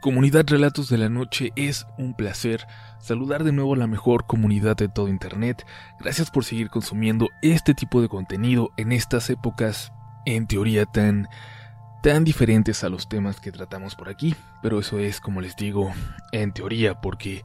[0.00, 2.66] Comunidad Relatos de la Noche, es un placer
[3.00, 5.66] saludar de nuevo a la mejor comunidad de todo Internet.
[5.98, 9.92] Gracias por seguir consumiendo este tipo de contenido en estas épocas,
[10.24, 11.28] en teoría tan,
[12.02, 14.34] tan diferentes a los temas que tratamos por aquí.
[14.62, 15.92] Pero eso es, como les digo,
[16.32, 17.44] en teoría, porque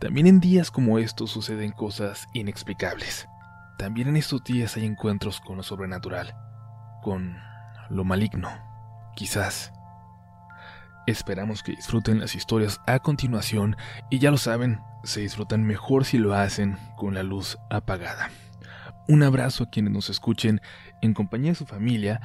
[0.00, 3.28] también en días como estos suceden cosas inexplicables.
[3.78, 6.34] También en estos días hay encuentros con lo sobrenatural,
[7.00, 7.36] con
[7.90, 8.48] lo maligno,
[9.14, 9.72] quizás.
[11.06, 13.76] Esperamos que disfruten las historias a continuación
[14.08, 18.30] y ya lo saben, se disfrutan mejor si lo hacen con la luz apagada.
[19.08, 20.60] Un abrazo a quienes nos escuchen
[21.00, 22.20] en compañía de su familia,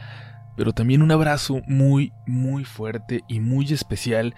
[0.56, 4.36] pero también un abrazo muy, muy fuerte y muy especial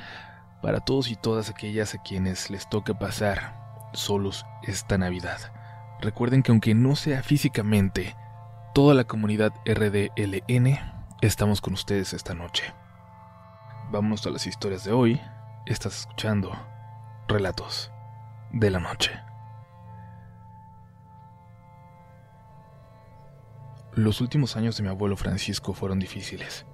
[0.61, 3.55] para todos y todas aquellas a quienes les toca pasar
[3.93, 5.39] solos esta Navidad.
[6.01, 8.15] Recuerden que aunque no sea físicamente,
[8.73, 10.79] toda la comunidad RDLN
[11.21, 12.73] estamos con ustedes esta noche.
[13.91, 15.19] Vámonos a las historias de hoy.
[15.65, 16.51] Estás escuchando
[17.27, 17.91] Relatos
[18.51, 19.09] de la Noche.
[23.95, 26.67] Los últimos años de mi abuelo Francisco fueron difíciles.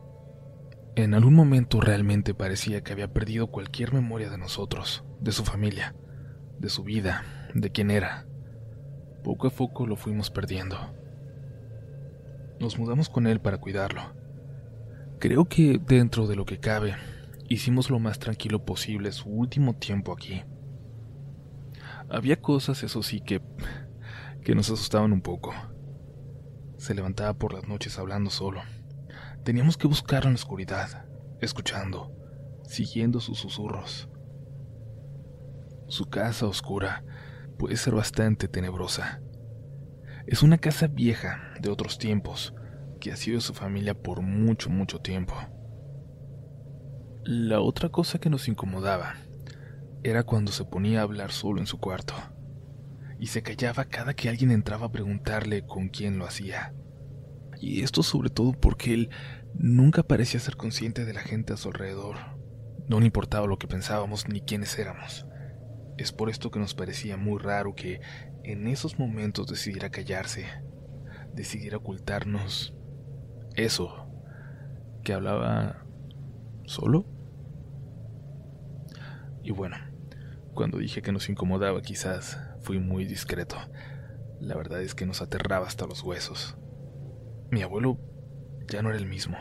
[0.97, 5.95] En algún momento realmente parecía que había perdido cualquier memoria de nosotros, de su familia,
[6.59, 8.25] de su vida, de quién era.
[9.23, 10.93] Poco a poco lo fuimos perdiendo.
[12.59, 14.24] Nos mudamos con él para cuidarlo
[15.19, 16.95] Creo que dentro de lo que cabe,
[17.47, 20.43] hicimos lo más tranquilo posible su último tiempo aquí.
[22.09, 23.41] Había cosas, eso sí, que,
[24.43, 25.53] que nos asustaban un poco.
[26.77, 28.61] Se levantaba por las noches hablando solo.
[29.43, 31.05] Teníamos que buscarlo en la oscuridad,
[31.39, 32.11] escuchando,
[32.67, 34.09] siguiendo sus susurros.
[35.87, 37.03] Su casa oscura
[37.57, 39.21] puede ser bastante tenebrosa.
[40.27, 42.53] Es una casa vieja de otros tiempos,
[43.05, 45.35] que ha sido su familia por mucho, mucho tiempo.
[47.23, 49.17] La otra cosa que nos incomodaba
[50.01, 52.15] era cuando se ponía a hablar solo en su cuarto
[53.19, 56.73] y se callaba cada que alguien entraba a preguntarle con quién lo hacía.
[57.61, 59.11] Y esto sobre todo porque él
[59.53, 62.15] nunca parecía ser consciente de la gente a su alrededor.
[62.87, 65.27] No importaba lo que pensábamos ni quiénes éramos.
[65.99, 68.01] Es por esto que nos parecía muy raro que
[68.43, 70.47] en esos momentos decidiera callarse,
[71.35, 72.74] decidiera ocultarnos
[73.55, 74.07] eso,
[75.03, 75.85] que hablaba
[76.65, 77.05] solo.
[79.43, 79.77] Y bueno,
[80.53, 83.57] cuando dije que nos incomodaba quizás fui muy discreto.
[84.39, 86.57] La verdad es que nos aterraba hasta los huesos.
[87.51, 87.99] Mi abuelo
[88.67, 89.37] ya no era el mismo.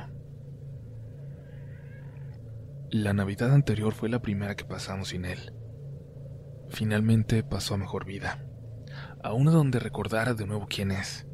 [2.90, 5.52] La Navidad anterior fue la primera que pasamos sin él.
[6.68, 8.44] Finalmente pasó a mejor vida,
[9.22, 11.26] a una donde recordara de nuevo quién es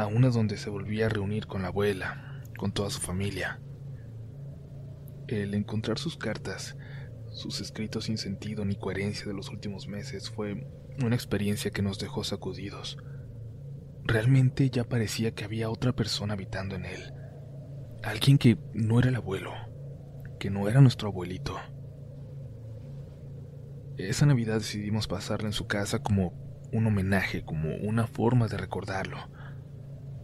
[0.00, 3.60] a una donde se volvía a reunir con la abuela, con toda su familia.
[5.28, 6.76] El encontrar sus cartas,
[7.30, 10.66] sus escritos sin sentido ni coherencia de los últimos meses fue
[11.02, 12.98] una experiencia que nos dejó sacudidos.
[14.04, 17.12] Realmente ya parecía que había otra persona habitando en él.
[18.02, 19.52] Alguien que no era el abuelo,
[20.38, 21.56] que no era nuestro abuelito.
[23.98, 26.32] Esa Navidad decidimos pasarla en su casa como
[26.72, 29.28] un homenaje, como una forma de recordarlo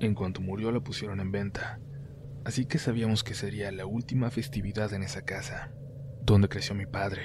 [0.00, 1.80] en cuanto murió la pusieron en venta,
[2.44, 5.72] así que sabíamos que sería la última festividad en esa casa,
[6.22, 7.22] donde creció mi padre.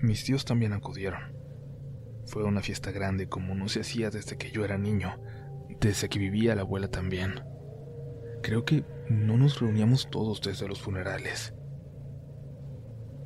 [0.00, 1.36] Mis tíos también acudieron.
[2.26, 5.20] Fue una fiesta grande como no se hacía desde que yo era niño,
[5.80, 7.42] desde que vivía la abuela también.
[8.42, 11.54] Creo que no nos reuníamos todos desde los funerales.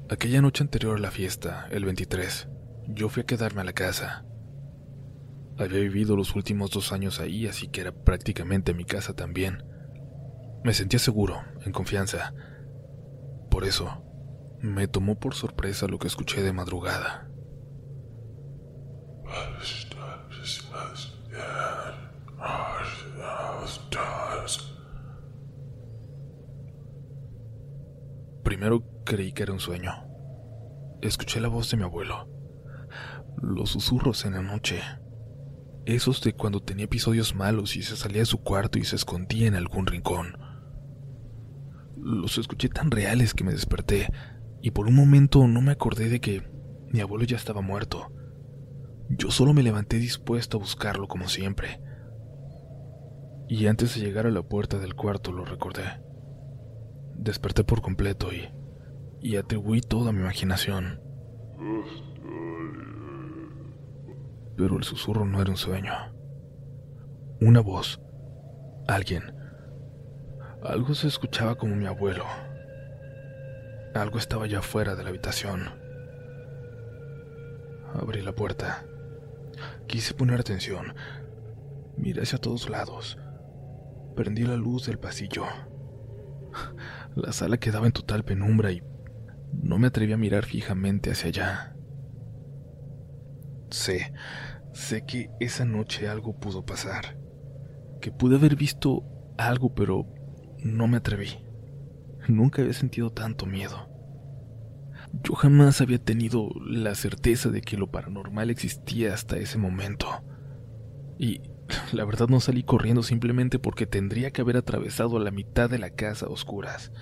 [0.08, 2.48] Aquella noche anterior a la fiesta, el 23,
[2.88, 4.24] yo fui a quedarme a la casa.
[5.58, 9.64] Había vivido los últimos dos años ahí, así que era prácticamente mi casa también.
[10.64, 12.34] Me sentía seguro, en confianza.
[13.50, 14.02] Por eso,
[14.60, 17.28] me tomó por sorpresa lo que escuché de madrugada.
[28.42, 29.92] Primero creí que era un sueño.
[31.00, 32.28] Escuché la voz de mi abuelo,
[33.40, 34.80] los susurros en la noche,
[35.86, 39.48] esos de cuando tenía episodios malos y se salía de su cuarto y se escondía
[39.48, 40.36] en algún rincón.
[41.96, 44.08] Los escuché tan reales que me desperté
[44.60, 46.42] y por un momento no me acordé de que
[46.90, 48.12] mi abuelo ya estaba muerto.
[49.08, 51.80] Yo solo me levanté dispuesto a buscarlo como siempre.
[53.48, 55.84] Y antes de llegar a la puerta del cuarto lo recordé.
[57.16, 58.48] Desperté por completo y,
[59.20, 61.00] y atribuí toda mi imaginación
[64.56, 65.92] pero el susurro no era un sueño.
[67.40, 68.00] Una voz,
[68.86, 69.34] alguien,
[70.62, 72.24] algo se escuchaba como mi abuelo.
[73.94, 75.68] Algo estaba ya fuera de la habitación.
[77.94, 78.84] Abrí la puerta.
[79.88, 80.94] Quise poner atención.
[81.96, 83.18] Miré hacia todos lados.
[84.14, 85.46] Prendí la luz del pasillo.
[87.16, 88.82] La sala quedaba en total penumbra y
[89.52, 91.71] no me atreví a mirar fijamente hacia allá.
[93.72, 94.12] Sé,
[94.74, 97.16] sé que esa noche algo pudo pasar.
[98.02, 99.02] Que pude haber visto
[99.38, 100.06] algo, pero
[100.58, 101.38] no me atreví.
[102.28, 103.88] Nunca había sentido tanto miedo.
[105.24, 110.06] Yo jamás había tenido la certeza de que lo paranormal existía hasta ese momento.
[111.18, 111.40] Y
[111.92, 115.90] la verdad no salí corriendo simplemente porque tendría que haber atravesado la mitad de la
[115.90, 116.92] casa a oscuras.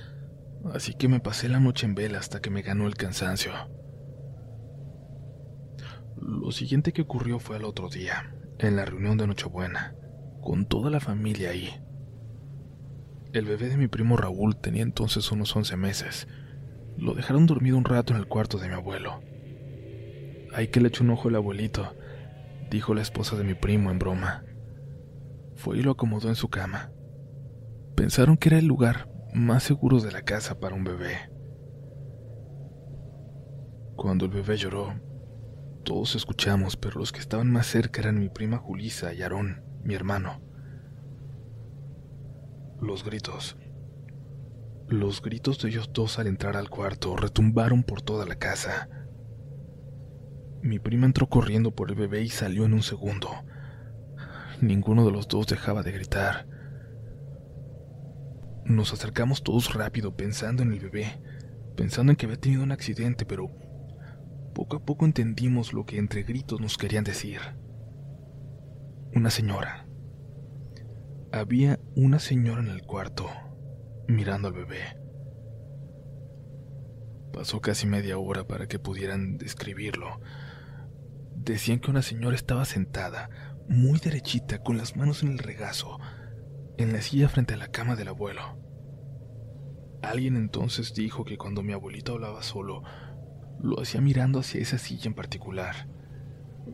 [0.72, 3.52] Así que me pasé la noche en vela hasta que me ganó el cansancio.
[6.16, 9.94] Lo siguiente que ocurrió fue al otro día, en la reunión de Nochebuena,
[10.40, 11.70] con toda la familia ahí.
[13.32, 16.28] El bebé de mi primo Raúl tenía entonces unos 11 meses.
[16.96, 19.20] Lo dejaron dormido un rato en el cuarto de mi abuelo.
[20.52, 21.94] Hay que le echó un ojo el abuelito,
[22.70, 24.44] dijo la esposa de mi primo en broma.
[25.54, 26.90] Fue y lo acomodó en su cama.
[27.94, 31.30] Pensaron que era el lugar más seguro de la casa para un bebé.
[33.94, 34.94] Cuando el bebé lloró,
[35.84, 39.94] todos escuchamos, pero los que estaban más cerca eran mi prima Julisa y Aarón, mi
[39.94, 40.40] hermano.
[42.80, 43.56] Los gritos.
[44.88, 48.88] Los gritos de ellos dos al entrar al cuarto retumbaron por toda la casa.
[50.62, 53.30] Mi prima entró corriendo por el bebé y salió en un segundo.
[54.60, 56.46] Ninguno de los dos dejaba de gritar.
[58.64, 61.22] Nos acercamos todos rápido pensando en el bebé,
[61.76, 63.50] pensando en que había tenido un accidente, pero
[64.52, 67.40] poco a poco entendimos lo que entre gritos nos querían decir.
[69.14, 69.86] Una señora,
[71.32, 73.28] había una señora en el cuarto,
[74.08, 74.80] mirando al bebé.
[77.32, 80.20] Pasó casi media hora para que pudieran describirlo.
[81.36, 83.30] Decían que una señora estaba sentada,
[83.68, 85.98] muy derechita, con las manos en el regazo,
[86.76, 88.42] en la silla frente a la cama del abuelo.
[90.02, 92.82] Alguien entonces dijo que cuando mi abuelito hablaba solo,
[93.62, 95.88] lo hacía mirando hacia esa silla en particular.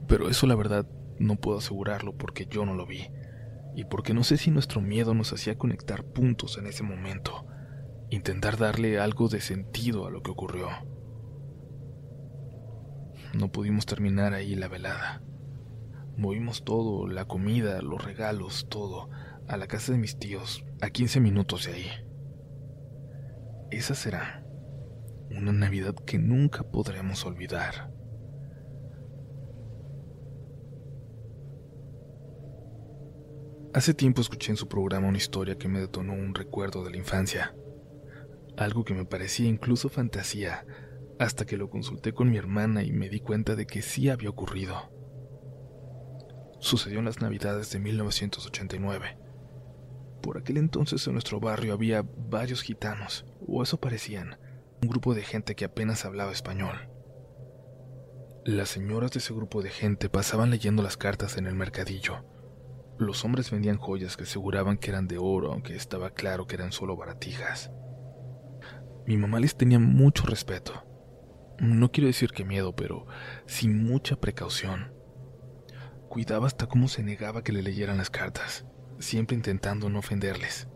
[0.09, 0.87] Pero eso la verdad
[1.19, 3.09] no puedo asegurarlo porque yo no lo vi
[3.75, 7.47] y porque no sé si nuestro miedo nos hacía conectar puntos en ese momento,
[8.11, 10.69] intentar darle algo de sentido a lo que ocurrió.
[13.35, 15.21] No pudimos terminar ahí la velada.
[16.17, 19.11] Movimos todo, la comida, los regalos, todo,
[19.47, 21.91] a la casa de mis tíos, a 15 minutos de ahí.
[23.71, 24.45] Esa será
[25.31, 27.90] una Navidad que nunca podremos olvidar.
[33.75, 36.96] Hace tiempo escuché en su programa una historia que me detonó un recuerdo de la
[36.96, 37.55] infancia,
[38.56, 40.64] algo que me parecía incluso fantasía,
[41.19, 44.31] hasta que lo consulté con mi hermana y me di cuenta de que sí había
[44.31, 44.90] ocurrido.
[46.58, 49.19] Sucedió en las Navidades de 1989.
[50.23, 54.38] Por aquel entonces en nuestro barrio había varios gitanos, o eso parecían,
[54.82, 56.88] un grupo de gente que apenas hablaba español.
[58.44, 62.25] Las señoras de ese grupo de gente pasaban leyendo las cartas en el mercadillo,
[62.99, 66.73] los hombres vendían joyas que aseguraban que eran de oro, aunque estaba claro que eran
[66.73, 67.70] solo baratijas.
[69.06, 70.83] Mi mamá les tenía mucho respeto.
[71.59, 73.06] No quiero decir que miedo, pero
[73.47, 74.95] sin mucha precaución.
[76.09, 78.64] Cuidaba hasta cómo se negaba que le leyeran las cartas,
[78.99, 80.68] siempre intentando no ofenderles.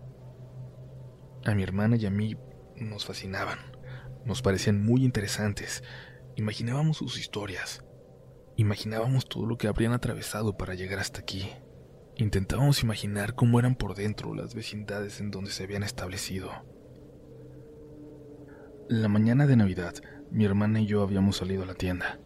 [1.46, 2.36] A mi hermana y a mí
[2.76, 3.58] nos fascinaban,
[4.30, 5.82] nos parecían muy interesantes,
[6.36, 7.84] imaginábamos sus historias,
[8.56, 11.50] imaginábamos todo lo que habrían atravesado para llegar hasta aquí.
[12.14, 16.52] Intentábamos imaginar cómo eran por dentro las vecindades en donde se habían establecido.
[18.88, 19.94] La mañana de Navidad,
[20.30, 22.20] mi hermana y yo habíamos salido a la tienda.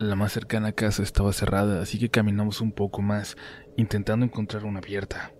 [0.00, 3.36] La más cercana casa estaba cerrada, así que caminamos un poco más,
[3.76, 5.32] intentando encontrar una abierta.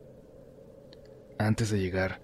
[1.37, 2.23] Antes de llegar,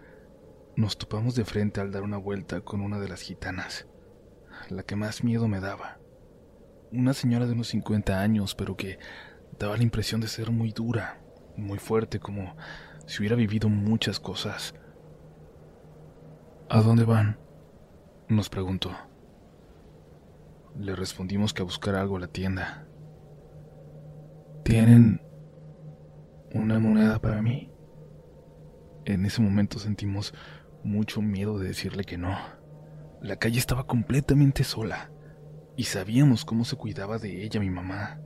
[0.76, 3.87] nos topamos de frente al dar una vuelta con una de las gitanas,
[4.71, 5.99] la que más miedo me daba.
[6.91, 8.99] Una señora de unos 50 años, pero que
[9.59, 11.21] daba la impresión de ser muy dura,
[11.57, 12.57] muy fuerte, como
[13.07, 14.75] si hubiera vivido muchas cosas.
[16.69, 17.38] ¿A dónde van?
[18.29, 18.93] nos preguntó.
[20.79, 22.87] Le respondimos que a buscar algo a la tienda.
[24.64, 25.21] ¿Tienen
[26.55, 27.71] una moneda para mí?
[29.05, 30.33] En ese momento sentimos
[30.84, 32.36] mucho miedo de decirle que no.
[33.20, 35.10] La calle estaba completamente sola
[35.76, 38.20] y sabíamos cómo se cuidaba de ella mi mamá.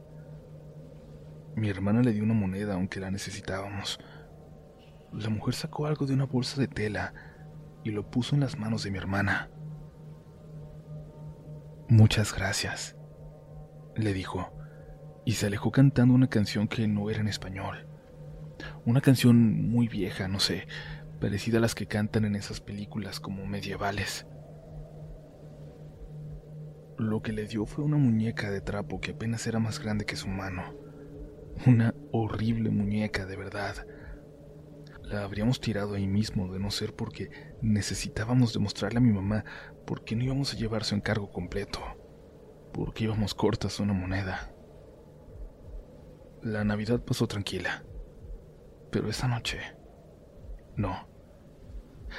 [1.55, 3.99] Mi hermana le dio una moneda aunque la necesitábamos.
[5.13, 7.15] La mujer sacó algo de una bolsa de tela
[7.85, 9.51] y lo puso en las manos de mi hermana.
[11.89, 12.97] Muchas gracias,
[13.95, 14.53] le dijo,
[15.25, 17.87] y se alejó cantando una canción que no era en español.
[18.85, 20.67] Una canción muy vieja, no sé,
[21.27, 24.29] parecida a las que cantan en esas películas como medievales.
[26.99, 30.15] Lo que le dio fue una muñeca de trapo que apenas era más grande que
[30.15, 30.63] su mano.
[31.67, 33.75] Una horrible muñeca, de verdad.
[35.03, 37.29] La habríamos tirado ahí mismo, de no ser porque
[37.61, 39.45] necesitábamos demostrarle a mi mamá
[39.85, 41.81] por qué no íbamos a llevar su encargo completo,
[42.73, 44.55] porque íbamos cortas una moneda.
[46.41, 47.83] La Navidad pasó tranquila,
[48.93, 49.59] pero esa noche,
[50.77, 51.16] no.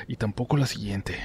[0.07, 1.15] Y tampoco la siguiente.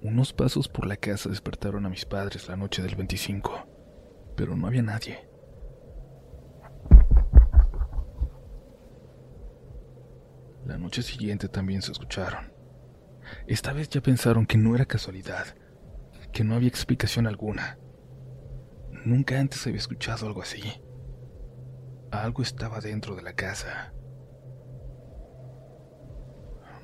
[0.00, 4.66] Unos pasos por la casa despertaron a mis padres la noche del 25, pero no
[4.66, 5.28] había nadie.
[10.66, 12.52] La noche siguiente también se escucharon.
[13.46, 15.56] Esta vez ya pensaron que no era casualidad,
[16.32, 17.78] que no había explicación alguna.
[19.04, 20.62] Nunca antes había escuchado algo así.
[22.10, 23.92] Algo estaba dentro de la casa.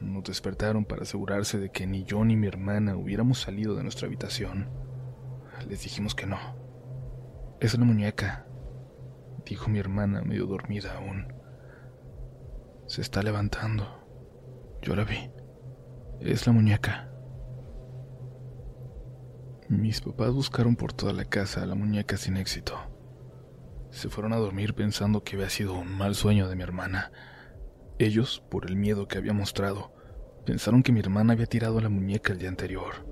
[0.01, 4.07] Nos despertaron para asegurarse de que ni yo ni mi hermana hubiéramos salido de nuestra
[4.07, 4.69] habitación.
[5.69, 6.39] Les dijimos que no.
[7.61, 8.47] Es una muñeca,
[9.45, 11.33] dijo mi hermana medio dormida aún.
[12.87, 13.99] Se está levantando.
[14.83, 15.31] Yo la vi.
[16.21, 17.11] Es la muñeca.
[19.69, 22.75] Mis papás buscaron por toda la casa a la muñeca sin éxito.
[23.91, 27.11] Se fueron a dormir pensando que había sido un mal sueño de mi hermana.
[28.01, 29.93] Ellos, por el miedo que había mostrado,
[30.47, 33.05] pensaron que mi hermana había tirado la muñeca el día anterior.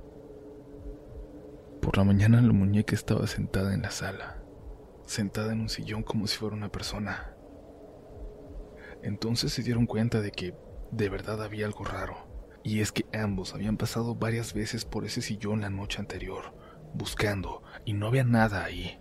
[1.83, 4.45] Por la mañana la muñeca estaba sentada en la sala,
[5.05, 7.35] sentada en un sillón como si fuera una persona.
[9.03, 10.55] Entonces se dieron cuenta de que
[10.93, 12.17] de verdad había algo raro,
[12.63, 16.55] y es que ambos habían pasado varias veces por ese sillón la noche anterior,
[16.95, 19.01] buscando, y no había nada ahí.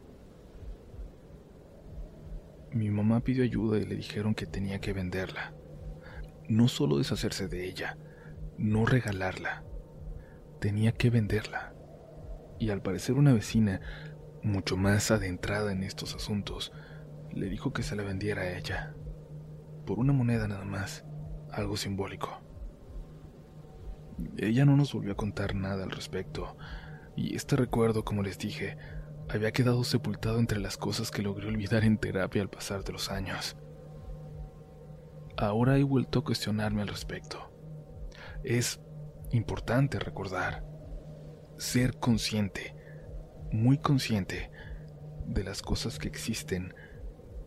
[2.72, 5.54] Mi mamá pidió ayuda y le dijeron que tenía que venderla,
[6.50, 7.98] no solo deshacerse de ella,
[8.58, 9.64] no regalarla,
[10.60, 11.74] tenía que venderla.
[12.60, 13.82] Y al parecer una vecina,
[14.44, 16.72] mucho más adentrada en estos asuntos,
[17.32, 18.96] le dijo que se la vendiera a ella,
[19.86, 21.06] por una moneda nada más,
[21.52, 22.42] algo simbólico.
[24.38, 26.56] Ella no nos volvió a contar nada al respecto,
[27.16, 28.78] y este recuerdo, como les dije,
[29.30, 33.12] había quedado sepultado entre las cosas que logré olvidar en terapia al pasar de los
[33.12, 33.58] años.
[35.38, 37.52] Ahora he vuelto a cuestionarme al respecto.
[38.44, 38.80] Es
[39.32, 40.64] importante recordar,
[41.58, 42.76] ser consciente,
[43.52, 44.52] muy consciente
[45.26, 46.74] de las cosas que existen,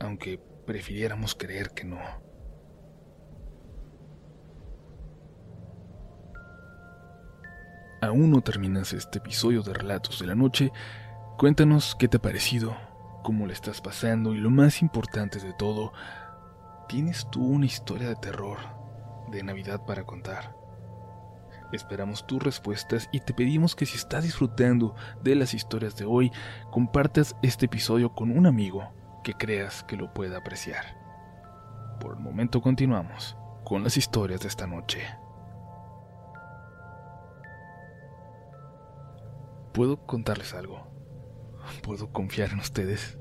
[0.00, 1.98] aunque prefiriéramos creer que no.
[8.00, 10.72] Aún no terminas este episodio de Relatos de la Noche,
[11.36, 12.76] cuéntanos qué te ha parecido,
[13.24, 15.92] cómo le estás pasando y lo más importante de todo,
[16.88, 18.56] ¿Tienes tú una historia de terror,
[19.30, 20.56] de Navidad para contar?
[21.70, 26.32] Esperamos tus respuestas y te pedimos que si estás disfrutando de las historias de hoy,
[26.70, 28.90] compartas este episodio con un amigo
[29.22, 30.96] que creas que lo pueda apreciar.
[32.00, 35.02] Por el momento continuamos con las historias de esta noche.
[39.74, 40.86] ¿Puedo contarles algo?
[41.82, 43.18] ¿Puedo confiar en ustedes?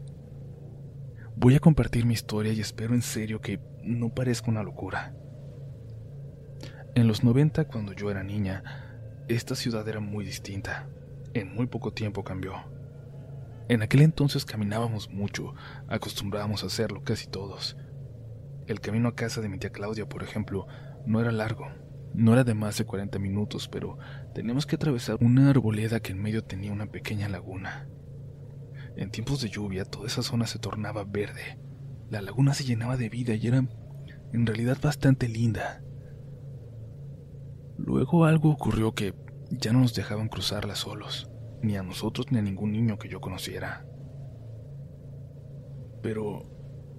[1.40, 5.14] Voy a compartir mi historia y espero en serio que no parezca una locura.
[6.96, 8.64] En los 90, cuando yo era niña,
[9.28, 10.90] esta ciudad era muy distinta.
[11.36, 12.56] En muy poco tiempo cambió.
[13.70, 15.54] En aquel entonces caminábamos mucho,
[15.88, 17.78] acostumbrábamos a hacerlo casi todos.
[18.66, 20.66] El camino a casa de mi tía Claudia, por ejemplo,
[21.06, 21.68] no era largo,
[22.16, 24.00] no era de más de 40 minutos, pero
[24.34, 27.88] teníamos que atravesar una arboleda que en medio tenía una pequeña laguna.
[28.98, 31.60] En tiempos de lluvia toda esa zona se tornaba verde.
[32.10, 33.64] La laguna se llenaba de vida y era
[34.34, 35.84] en realidad bastante linda.
[37.78, 39.14] Luego algo ocurrió que
[39.52, 41.30] ya no nos dejaban cruzarla solos,
[41.62, 43.86] ni a nosotros ni a ningún niño que yo conociera.
[46.02, 46.50] Pero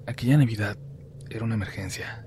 [0.06, 0.78] aquella Navidad
[1.30, 2.24] era una emergencia.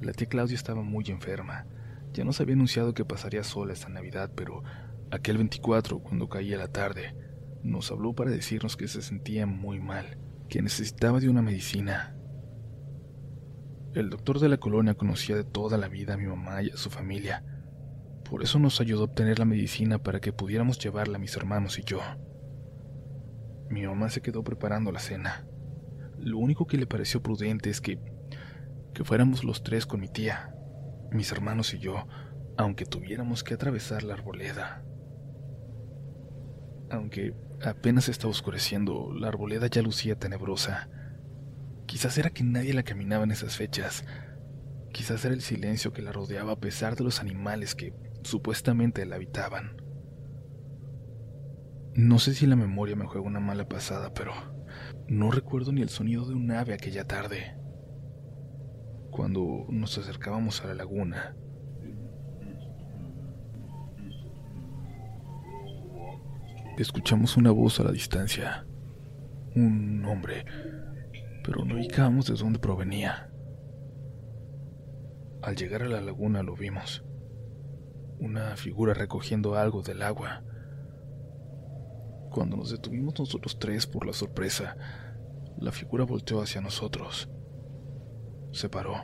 [0.00, 1.66] La tía Claudia estaba muy enferma.
[2.12, 4.64] Ya nos había anunciado que pasaría sola esta Navidad, pero
[5.12, 7.14] aquel 24, cuando caía la tarde,
[7.62, 12.16] nos habló para decirnos que se sentía muy mal, que necesitaba de una medicina.
[13.94, 16.76] El doctor de la colonia conocía de toda la vida a mi mamá y a
[16.76, 17.44] su familia.
[18.28, 21.78] Por eso nos ayudó a obtener la medicina para que pudiéramos llevarla a mis hermanos
[21.78, 22.00] y yo.
[23.70, 25.46] Mi mamá se quedó preparando la cena.
[26.18, 27.98] Lo único que le pareció prudente es que,
[28.92, 30.54] que fuéramos los tres con mi tía,
[31.10, 32.06] mis hermanos y yo,
[32.56, 34.84] aunque tuviéramos que atravesar la arboleda.
[36.90, 40.88] Aunque apenas estaba oscureciendo, la arboleda ya lucía tenebrosa.
[41.86, 44.04] Quizás era que nadie la caminaba en esas fechas.
[44.92, 49.16] Quizás era el silencio que la rodeaba a pesar de los animales que supuestamente la
[49.16, 49.76] habitaban.
[51.94, 54.32] No sé si la memoria me juega una mala pasada, pero
[55.08, 57.56] no recuerdo ni el sonido de un ave aquella tarde.
[59.10, 61.34] Cuando nos acercábamos a la laguna,
[66.82, 68.66] escuchamos una voz a la distancia.
[69.54, 70.44] Un hombre,
[71.44, 73.30] pero no ubicábamos de dónde provenía.
[75.42, 77.04] Al llegar a la laguna lo vimos.
[78.20, 80.42] Una figura recogiendo algo del agua.
[82.30, 84.76] Cuando nos detuvimos nosotros tres por la sorpresa,
[85.58, 87.28] la figura volteó hacia nosotros.
[88.52, 88.96] Se paró.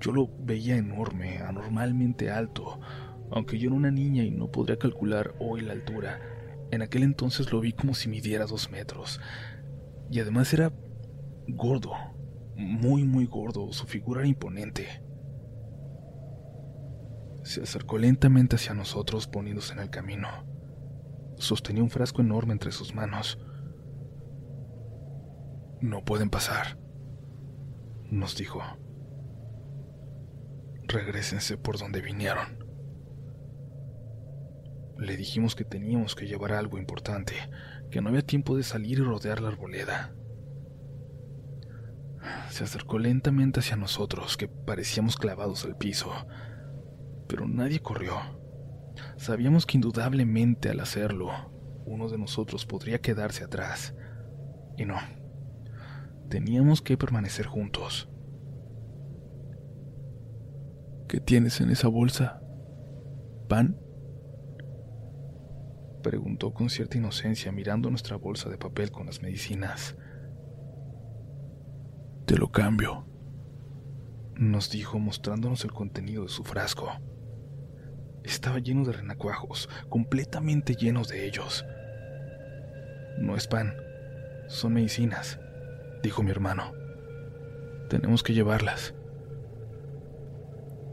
[0.00, 2.80] Yo lo veía enorme, anormalmente alto,
[3.30, 6.20] aunque yo era una niña y no podría calcular hoy la altura.
[6.70, 9.20] En aquel entonces lo vi como si midiera dos metros.
[10.10, 10.72] Y además era
[11.48, 11.92] gordo,
[12.56, 13.72] muy, muy gordo.
[13.72, 15.02] Su figura era imponente.
[17.44, 20.28] Se acercó lentamente hacia nosotros poniéndose en el camino.
[21.38, 23.38] Sostenía un frasco enorme entre sus manos.
[25.80, 26.78] No pueden pasar,
[28.10, 28.62] nos dijo.
[30.88, 32.55] Regrésense por donde vinieron.
[34.98, 37.34] Le dijimos que teníamos que llevar algo importante,
[37.90, 40.14] que no había tiempo de salir y rodear la arboleda.
[42.50, 46.12] Se acercó lentamente hacia nosotros, que parecíamos clavados al piso,
[47.28, 48.16] pero nadie corrió.
[49.16, 51.30] Sabíamos que indudablemente al hacerlo,
[51.84, 53.94] uno de nosotros podría quedarse atrás.
[54.78, 54.96] Y no.
[56.28, 58.08] Teníamos que permanecer juntos.
[61.08, 62.40] ¿Qué tienes en esa bolsa?
[63.48, 63.78] ¿Pan?
[66.06, 69.96] Preguntó con cierta inocencia mirando nuestra bolsa de papel con las medicinas.
[72.26, 73.04] Te lo cambio,
[74.36, 76.92] nos dijo mostrándonos el contenido de su frasco.
[78.22, 81.66] Estaba lleno de renacuajos, completamente llenos de ellos.
[83.18, 83.74] No es pan,
[84.46, 85.40] son medicinas,
[86.04, 86.72] dijo mi hermano.
[87.90, 88.94] Tenemos que llevarlas.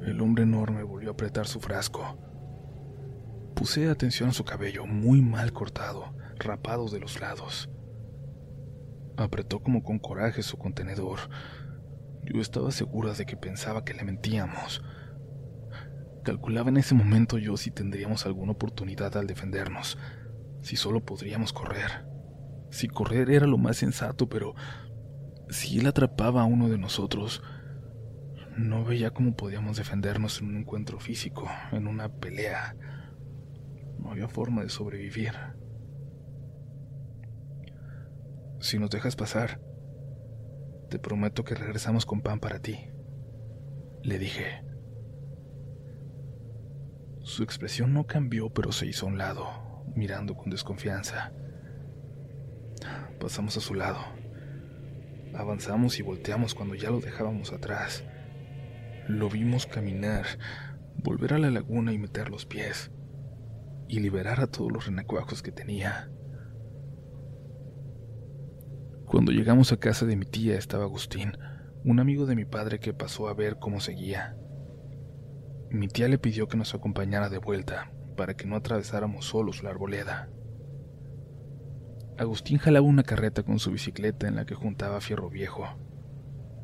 [0.08, 2.18] El hombre enorme volvió a apretar su frasco.
[3.64, 7.70] Puse atención a su cabello, muy mal cortado, rapado de los lados.
[9.16, 11.20] Apretó como con coraje su contenedor.
[12.26, 14.84] Yo estaba segura de que pensaba que le mentíamos,
[16.26, 19.98] Calculaba en ese momento yo si tendríamos alguna oportunidad al defendernos,
[20.60, 22.06] si solo podríamos correr.
[22.70, 24.56] Si correr era lo más sensato, pero
[25.50, 27.42] si él atrapaba a uno de nosotros,
[28.58, 32.76] no veía cómo podíamos defendernos en un encuentro físico, en una pelea.
[34.04, 35.32] No había forma de sobrevivir.
[38.60, 39.62] Si nos dejas pasar,
[40.90, 42.90] te prometo que regresamos con pan para ti,
[44.04, 44.66] le dije.
[47.22, 49.48] Su expresión no cambió, pero se hizo a un lado,
[49.96, 51.32] mirando con desconfianza.
[53.22, 54.02] Pasamos a su lado.
[55.34, 58.04] Avanzamos y volteamos cuando ya lo dejábamos atrás.
[59.08, 60.26] Lo vimos caminar,
[60.98, 62.92] volver a la laguna y meter los pies,
[63.88, 66.10] y liberar a todos los renacuajos que tenía.
[69.06, 71.38] Cuando llegamos a casa de mi tía estaba Agustín,
[71.84, 74.36] un amigo de mi padre que pasó a ver cómo seguía.
[75.70, 79.72] Mi tía le pidió que nos acompañara de vuelta, para que no atravesáramos solos la
[79.72, 80.30] arboleda.
[82.18, 85.66] Agustín jalaba una carreta con su bicicleta en la que juntaba fierro viejo.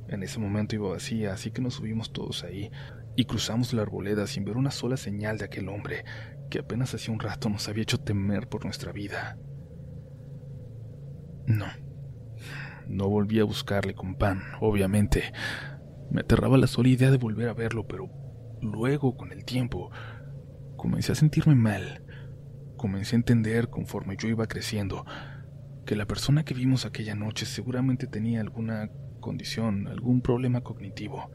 [0.08, 2.72] En ese momento iba vacía, así que nos subimos todos ahí
[3.20, 6.06] y cruzamos la arboleda sin ver una sola señal de aquel hombre
[6.50, 9.38] que apenas hacía un rato nos había hecho temer por nuestra vida.
[11.46, 11.66] No,
[12.88, 15.34] no volví a buscarle con pan, obviamente.
[16.10, 18.10] Me aterraba la sola idea de volver a verlo, pero
[18.62, 19.92] Luego, con el tiempo,
[20.76, 22.04] comencé a sentirme mal.
[22.78, 25.06] Comencé a entender, conforme yo iba creciendo,
[25.86, 31.32] que la persona que vimos aquella noche seguramente tenía alguna condición, algún problema cognitivo,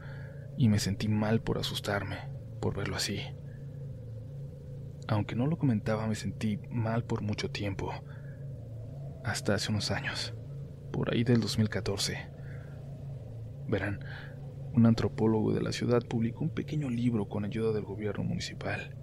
[0.57, 2.17] y me sentí mal por asustarme,
[2.61, 3.19] por verlo así.
[5.07, 7.91] Aunque no lo comentaba, me sentí mal por mucho tiempo,
[9.23, 10.33] hasta hace unos años,
[10.91, 12.29] por ahí del 2014.
[13.67, 13.99] Verán,
[14.73, 18.95] un antropólogo de la ciudad publicó un pequeño libro con ayuda del gobierno municipal.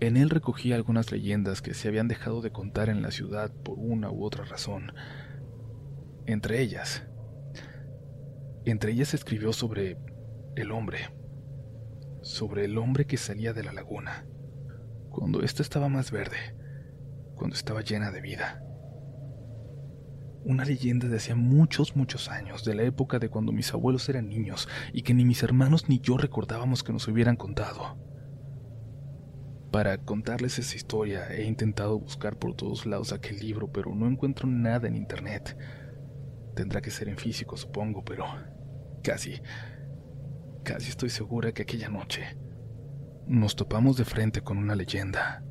[0.00, 3.78] En él recogía algunas leyendas que se habían dejado de contar en la ciudad por
[3.78, 4.92] una u otra razón.
[6.26, 7.04] Entre ellas,
[8.64, 9.96] entre ellas escribió sobre
[10.60, 10.98] el hombre,
[12.22, 14.26] sobre el hombre que salía de la laguna,
[15.10, 16.36] cuando ésta estaba más verde,
[17.34, 18.62] cuando estaba llena de vida.
[20.44, 24.28] Una leyenda de hacía muchos, muchos años, de la época de cuando mis abuelos eran
[24.28, 27.96] niños y que ni mis hermanos ni yo recordábamos que nos hubieran contado.
[29.70, 34.48] Para contarles esa historia he intentado buscar por todos lados aquel libro, pero no encuentro
[34.48, 35.56] nada en internet.
[36.54, 38.24] Tendrá que ser en físico, supongo, pero
[39.02, 39.40] casi,
[40.68, 42.36] casi estoy segura que aquella noche
[43.26, 45.42] nos topamos de frente con una leyenda.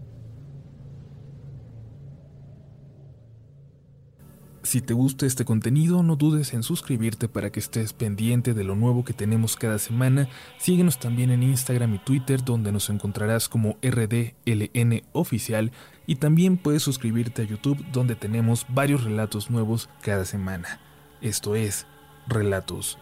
[4.62, 8.75] Si te gusta este contenido, no dudes en suscribirte para que estés pendiente de lo
[8.75, 10.30] nuevo que tenemos cada semana.
[10.60, 15.71] Síguenos también en Instagram y Twitter, donde nos encontrarás como RDLN Oficial.
[16.06, 20.80] Y también puedes suscribirte a YouTube, donde tenemos varios relatos nuevos cada semana.
[21.21, 21.88] Esto es
[22.27, 22.99] Relatos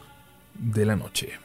[0.53, 1.44] de la Noche.